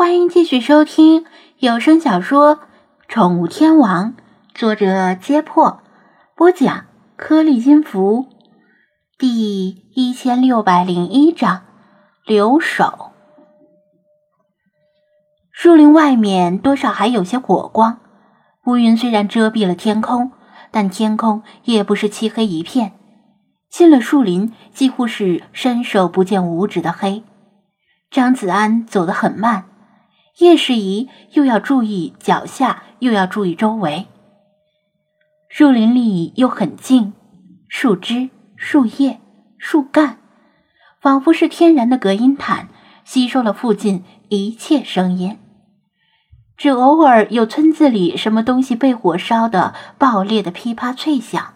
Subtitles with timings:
[0.00, 1.26] 欢迎继续收听
[1.58, 2.56] 有声小说
[3.06, 4.14] 《宠物天王》，
[4.54, 5.82] 作者：揭破，
[6.34, 8.24] 播讲：颗粒金符，
[9.18, 11.64] 第一千六百零一章
[12.24, 13.12] 留守。
[15.52, 18.00] 树林外面多少还有些火光，
[18.64, 20.32] 乌云虽然遮蔽了天空，
[20.70, 22.92] 但天空也不是漆黑一片。
[23.68, 27.22] 进了树林，几乎是伸手不见五指的黑。
[28.10, 29.66] 张子安走得很慢。
[30.40, 34.06] 叶世仪又要注意脚下，又要注意周围。
[35.50, 37.12] 树林里又很静，
[37.68, 39.20] 树枝、树叶、
[39.58, 40.18] 树干，
[40.98, 42.70] 仿佛是天然的隔音毯，
[43.04, 45.38] 吸收了附近一切声音。
[46.56, 51.52] 只偶尔有村子里什么东西被火烧的爆裂的噼啪脆响。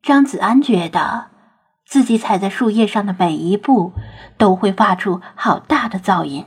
[0.00, 1.31] 张子安觉得。
[1.92, 3.92] 自己踩在树叶上的每一步
[4.38, 6.46] 都会发出好大的噪音，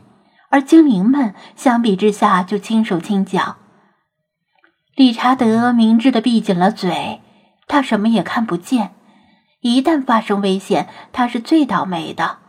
[0.50, 3.58] 而精灵们相比之下就轻手轻脚。
[4.96, 7.22] 理查德明智的闭紧了嘴，
[7.68, 8.96] 他什么也看不见。
[9.62, 12.40] 一旦发生危险，他是最倒霉的。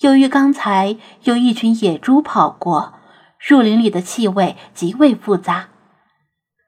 [0.00, 2.92] 由于刚才有一群野猪跑过，
[3.38, 5.68] 树林里的气味极为复杂。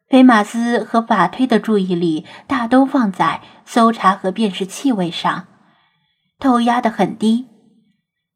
[0.08, 5.46] 菲马斯和法推的注意力大都放在搜查和辨识气味上，
[6.38, 7.46] 头压得很低。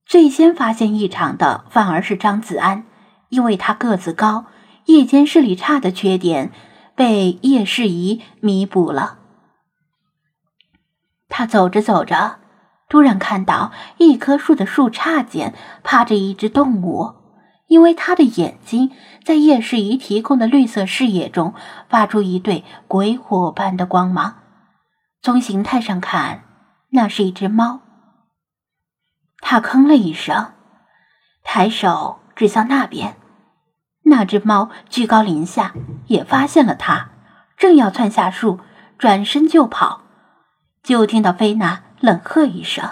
[0.05, 2.85] 最先发现异常的反而是张子安，
[3.31, 4.45] 因为他个子高，
[4.87, 6.53] 夜间视力差的缺点
[6.95, 9.19] 被叶世仪弥补了。
[11.31, 12.41] 他走着走着，
[12.91, 17.22] 突然看到一棵树的树杈间趴着一只动物。
[17.73, 18.91] 因为他的眼睛
[19.25, 21.55] 在叶世仪提供的绿色视野中
[21.89, 24.43] 发出一对鬼火般的光芒，
[25.23, 26.45] 从形态上看，
[26.91, 27.81] 那是一只猫。
[29.39, 30.53] 他吭了一声，
[31.43, 33.17] 抬手指向那边，
[34.03, 35.73] 那只猫居高临下，
[36.09, 37.13] 也发现了他，
[37.57, 38.61] 正要窜下树，
[38.99, 40.03] 转身就跑，
[40.83, 42.87] 就听到菲娜冷喝一声：“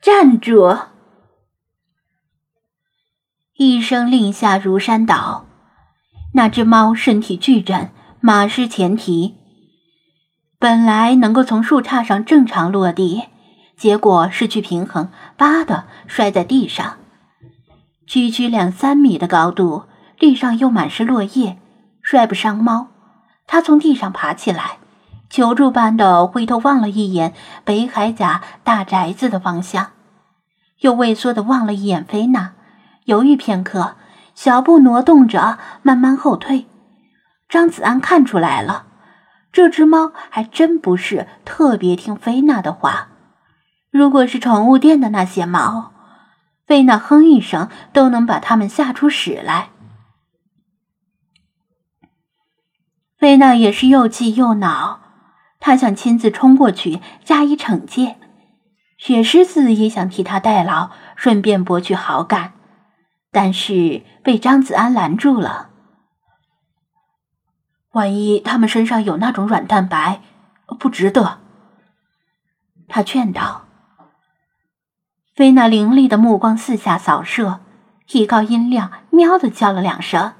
[0.00, 0.76] 站住！”
[3.56, 5.46] 一声令下如山倒，
[6.32, 7.88] 那只猫身体巨震，
[8.18, 9.36] 马失前蹄。
[10.58, 13.22] 本来能够从树杈上正常落地，
[13.76, 16.96] 结果失去平衡，吧的摔在地上。
[18.08, 19.84] 区区两三米的高度，
[20.18, 21.56] 地上又满是落叶，
[22.02, 22.88] 摔不伤猫。
[23.46, 24.78] 他从地上爬起来，
[25.30, 27.32] 求助般的回头望了一眼
[27.64, 29.92] 北海甲大宅子的方向，
[30.80, 32.54] 又畏缩的望了一眼菲娜。
[33.04, 33.96] 犹豫片刻，
[34.34, 36.66] 小步挪动着，慢慢后退。
[37.48, 38.86] 张子安看出来了，
[39.52, 43.08] 这只猫还真不是特别听菲娜的话。
[43.90, 45.92] 如果是宠物店的那些猫，
[46.66, 49.68] 菲娜哼一声都能把它们吓出屎来。
[53.18, 55.00] 菲娜也是又气又恼，
[55.60, 58.16] 她想亲自冲过去加以惩戒。
[58.96, 62.54] 雪狮子也想替她代劳，顺便博取好感。
[63.34, 65.70] 但是被张子安拦住了。
[67.90, 70.20] 万一他们身上有那种软蛋白，
[70.78, 71.40] 不值得。
[72.86, 73.64] 他劝道。
[75.34, 77.58] 菲娜凌厉的目光四下扫射，
[78.06, 80.34] 提高音量，喵的叫了两声：“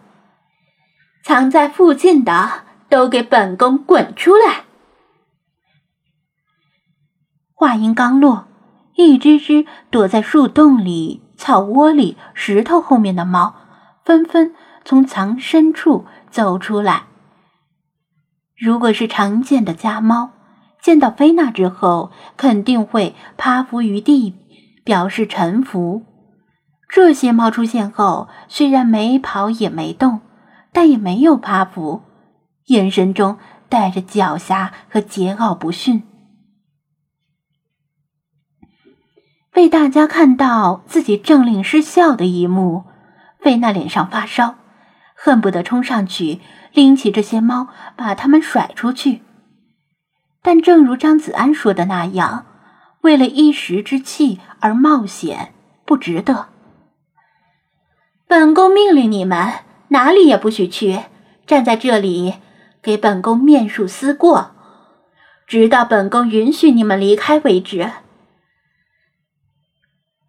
[1.25, 4.66] 藏在附近的都给本宫滚出来！”
[7.55, 8.47] 话音刚落，
[8.94, 11.24] 一只只躲在树洞里。
[11.44, 13.55] 草窝里、石头后面的猫
[14.03, 17.03] 纷纷从藏身处走出来。
[18.56, 20.31] 如果是常见的家猫，
[20.81, 24.34] 见到菲娜之后肯定会趴伏于地，
[24.87, 26.06] 表示臣服。
[26.88, 30.22] 这些猫出现后，虽然没跑也没动，
[30.72, 32.05] 但也没有趴伏，
[32.69, 33.37] 眼神中
[33.69, 36.05] 带着狡黠和桀骜不驯。
[39.54, 42.82] 被大家看到自己政令失效的一幕，
[43.38, 44.56] 菲娜脸上发烧，
[45.14, 46.40] 恨不得冲上去
[46.73, 49.23] 拎起这些猫，把它们甩出去。
[50.43, 52.46] 但正如张子安说的那样，
[53.02, 55.55] 为了一时之气而冒险，
[55.87, 56.49] 不值得。
[58.26, 59.52] 本宫命令你们
[59.88, 60.99] 哪里也不许去，
[61.46, 62.34] 站在这里
[62.82, 64.50] 给本宫面数思过，
[65.46, 67.93] 直到本宫允许你们离开为止。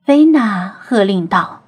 [0.05, 1.63] 菲娜喝令道：“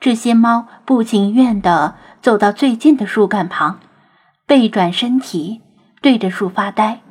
[0.00, 3.80] 这些猫不情愿地走到最近的树干旁，
[4.46, 5.60] 背转身体，
[6.00, 7.02] 对着树发呆。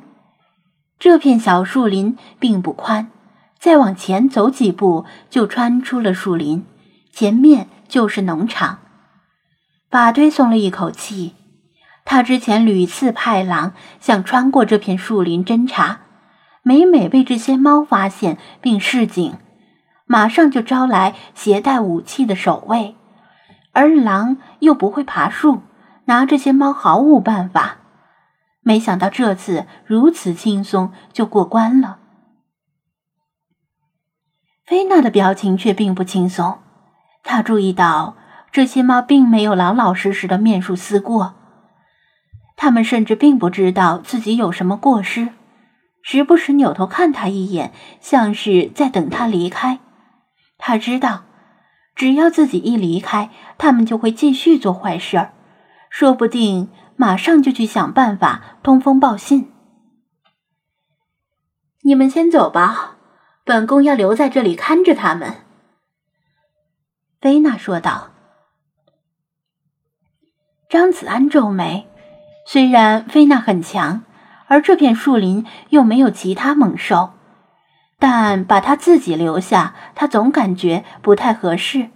[0.98, 3.12] 这片小树林并不宽，
[3.60, 6.66] 再往前走几步，就穿出了树林，
[7.12, 8.80] 前面就是农场。
[9.88, 11.36] 法推松了一口气，
[12.04, 16.00] 他之前屡次派狼想穿过这片树林侦查，
[16.64, 19.34] 每每被这些猫发现并示警，
[20.06, 22.94] 马上就招来携带武器的守卫，
[23.72, 25.62] 而狼又不会爬树，
[26.04, 27.78] 拿这些猫毫无办法。
[28.60, 31.98] 没想到这次如此轻松就过关了。
[34.66, 36.58] 菲娜的表情却并不轻松，
[37.22, 38.16] 她注意到
[38.50, 41.34] 这些猫并没有老老实实的面术思过，
[42.56, 45.28] 它们甚至并不知道自己有什么过失，
[46.02, 49.80] 时不时扭头看他一眼，像是在等他离开。
[50.66, 51.24] 他知道，
[51.94, 53.28] 只要自己一离开，
[53.58, 55.28] 他们就会继续做坏事，
[55.90, 59.52] 说不定马上就去想办法通风报信。
[61.82, 62.96] 你们先走吧。
[63.44, 65.34] 本宫要留在这里看着他们。”
[67.20, 68.12] 菲娜说道。
[70.70, 71.86] 张子安皱眉，
[72.46, 74.02] 虽然菲娜很强，
[74.46, 77.12] 而这片树林又没有其他猛兽，
[78.06, 81.88] 但把他自己留下，他总感觉不太合适。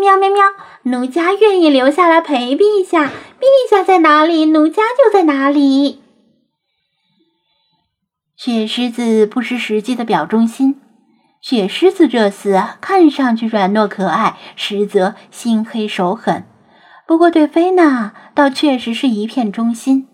[0.00, 0.42] 喵喵喵！
[0.84, 6.00] 奴家愿意留下来陪陛下，陛下在哪里，奴家就在哪里。
[8.38, 10.80] 雪狮子不失时机的表忠心。
[11.42, 16.46] 雪狮子这厮看上去软糯可爱，实则心黑手狠。
[17.06, 20.08] 不过对菲娜倒确实是一片忠心。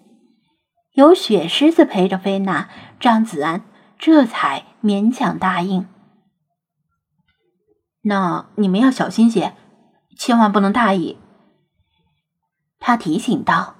[0.95, 2.69] 有雪狮子陪着菲娜，
[2.99, 3.63] 张子安
[4.01, 5.87] 这才勉强答应。
[8.03, 9.55] 那你们要小心些，
[10.17, 11.19] 千万不能大意。
[12.79, 13.77] 他提醒道：“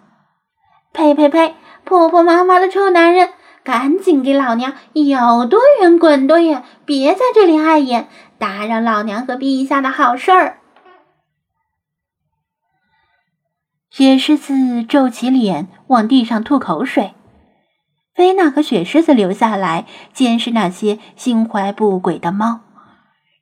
[0.93, 1.57] 呸呸呸！
[1.85, 3.33] 婆婆妈妈的臭男人！”
[3.63, 8.09] 赶紧给老娘有多远滚多远，别在这里碍眼，
[8.39, 10.61] 打扰老娘和陛下的好事儿。
[13.99, 17.15] 野狮子皱起脸，往地上吐口水。
[18.21, 22.61] 菲娜和雪狮子留下来监视那些心怀不轨的猫。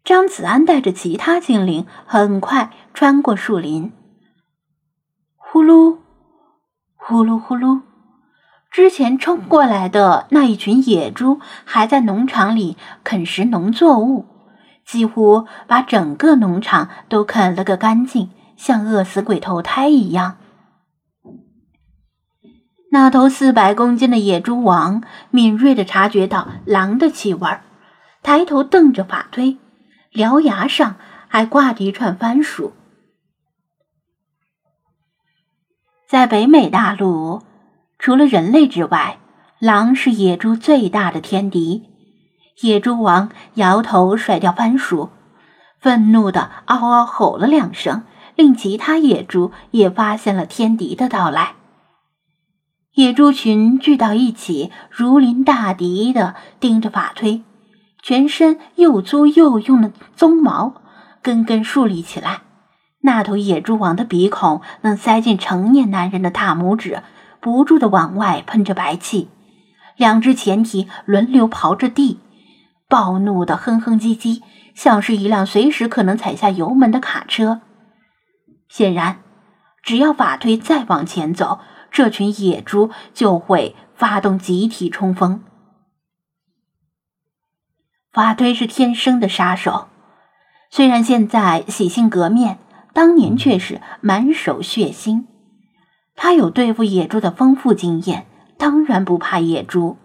[0.05, 3.91] 张子安带着其他精灵很快穿过树林。
[5.37, 5.97] 呼噜，
[6.95, 7.81] 呼噜呼噜。
[8.71, 14.27] 之前冲过来的那一群野猪还在农场里啃食农作物，
[14.87, 20.37] 几乎把整个农场都啃了个干净，像饿死鬼投胎一样。
[22.91, 27.59] 那头四百公斤的野猪王敏锐地察觉到狼的气味，
[28.23, 29.59] 抬头瞪着法推，
[30.13, 30.97] 獠牙上
[31.29, 32.73] 还挂着一串番薯。
[36.09, 37.43] 在北美大陆。
[38.01, 39.19] 除了人类之外，
[39.59, 41.83] 狼是野猪最大的天敌。
[42.61, 45.11] 野猪王摇头甩掉番薯，
[45.81, 48.05] 愤怒的嗷嗷吼了两声，
[48.37, 51.57] 令其他野猪也发现了天敌的到来。
[52.99, 57.45] 野猪群聚到一起，如临大敌的盯着法推，
[58.03, 60.83] 全身又粗又硬的鬃毛
[61.23, 62.41] 根根竖立起来。
[63.03, 67.05] 那头野猪王的鼻孔能塞进成年男人的大拇指。
[67.41, 69.29] 不住的往外喷着白气，
[69.97, 72.19] 两只前蹄轮流刨着地，
[72.89, 74.43] 暴怒的哼哼唧唧，
[74.75, 77.61] 像是一辆随时可能踩下油门的卡车。
[78.69, 79.19] 显然，
[79.85, 81.61] 只要法推再往前走，
[81.99, 85.43] 这群野猪就会发动集体冲锋。
[88.13, 89.89] 法推是天生的杀手，
[90.71, 92.61] 虽然现在洗心革面，
[92.93, 95.25] 当年却是满手血腥。
[96.15, 99.97] 他有对付野猪的丰富经验，当然不怕野猪。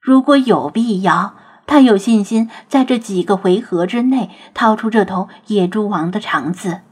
[0.00, 1.34] 如果有必要，
[1.66, 6.82] 他有信心在这几个回合之内掏出这头野猪王的肠子。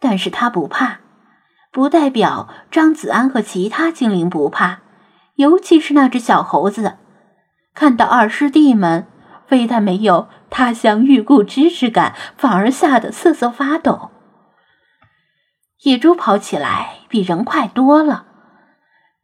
[0.00, 1.00] 但是他不怕，
[1.74, 4.78] 不代表张子安和其他精灵不怕。
[5.34, 6.98] 尤其是那只小猴子，
[7.74, 9.08] 看到二师弟们，
[9.48, 14.12] 非但没有他乡遇故知之感，反而吓得瑟瑟发抖。
[15.82, 18.26] 野猪跑起来比人快多了。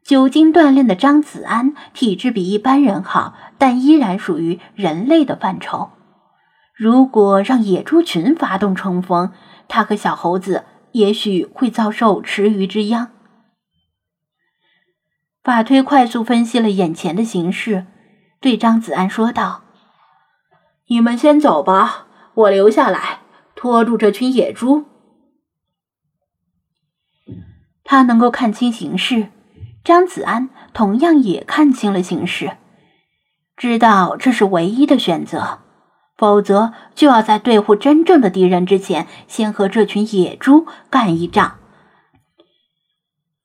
[0.04, 5.90] 久经锻炼的张子安体质比一般人好，但依然属于人类的范畴。
[6.74, 9.30] 如果让野猪群发动冲锋，
[9.68, 13.12] 他和小猴子也许会遭受池鱼之殃。
[15.42, 17.86] 法推快速分析了眼前的形势，
[18.40, 19.62] 对张子安说道
[20.88, 23.20] ：“你们先走吧，我留下来
[23.54, 24.84] 拖住这群野猪。”
[27.82, 29.30] 他能够看清形势，
[29.82, 32.58] 张子安同样也看清了形势。
[33.56, 35.60] 知道这是唯一的选择，
[36.20, 41.54] 否则就要在对付真正的敌人之前，先和这群野猪干一仗。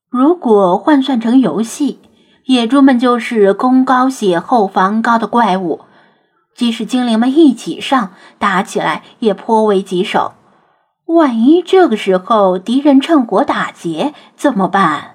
[0.10, 2.02] 如果换算成游戏，
[2.44, 5.86] 野猪们就是攻高血厚、防高的怪物，
[6.54, 10.34] 即使精灵们一起上，打起来也颇为棘手。
[11.06, 15.15] 万一这个时候敌人趁火打劫怎么办？